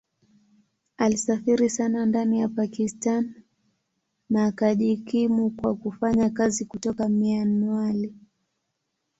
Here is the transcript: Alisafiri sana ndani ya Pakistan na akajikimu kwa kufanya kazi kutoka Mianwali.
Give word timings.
Alisafiri 0.97 1.69
sana 1.69 2.05
ndani 2.05 2.39
ya 2.39 2.49
Pakistan 2.49 3.43
na 4.29 4.45
akajikimu 4.45 5.49
kwa 5.49 5.75
kufanya 5.75 6.29
kazi 6.29 6.65
kutoka 6.65 7.09
Mianwali. 7.09 8.15